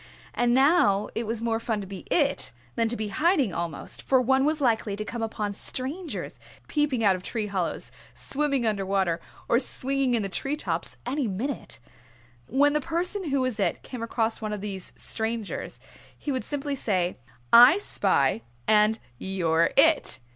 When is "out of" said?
7.03-7.21